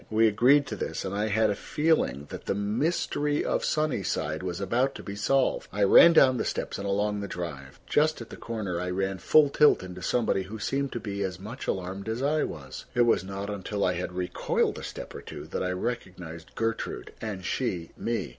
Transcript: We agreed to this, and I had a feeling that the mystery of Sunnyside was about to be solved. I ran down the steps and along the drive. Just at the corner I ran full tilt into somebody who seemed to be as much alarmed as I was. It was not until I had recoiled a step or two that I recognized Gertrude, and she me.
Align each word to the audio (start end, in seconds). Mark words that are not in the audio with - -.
We 0.09 0.25
agreed 0.27 0.65
to 0.65 0.75
this, 0.75 1.05
and 1.05 1.13
I 1.13 1.27
had 1.27 1.51
a 1.51 1.55
feeling 1.55 2.25
that 2.31 2.47
the 2.47 2.55
mystery 2.55 3.45
of 3.45 3.63
Sunnyside 3.63 4.41
was 4.41 4.59
about 4.59 4.95
to 4.95 5.03
be 5.03 5.15
solved. 5.15 5.67
I 5.71 5.83
ran 5.83 6.13
down 6.13 6.37
the 6.37 6.43
steps 6.43 6.79
and 6.79 6.87
along 6.87 7.19
the 7.19 7.27
drive. 7.27 7.79
Just 7.85 8.19
at 8.19 8.31
the 8.31 8.35
corner 8.35 8.81
I 8.81 8.89
ran 8.89 9.19
full 9.19 9.49
tilt 9.49 9.83
into 9.83 10.01
somebody 10.01 10.41
who 10.41 10.57
seemed 10.57 10.91
to 10.93 10.99
be 10.99 11.21
as 11.21 11.39
much 11.39 11.67
alarmed 11.67 12.09
as 12.09 12.23
I 12.23 12.43
was. 12.45 12.85
It 12.95 13.01
was 13.03 13.23
not 13.23 13.51
until 13.51 13.85
I 13.85 13.93
had 13.93 14.13
recoiled 14.13 14.79
a 14.79 14.83
step 14.83 15.13
or 15.13 15.21
two 15.21 15.45
that 15.45 15.61
I 15.61 15.69
recognized 15.71 16.55
Gertrude, 16.55 17.13
and 17.21 17.45
she 17.45 17.91
me. 17.95 18.29